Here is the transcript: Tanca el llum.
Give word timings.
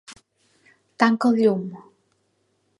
Tanca 1.03 1.31
el 1.33 1.39
llum. 1.43 1.63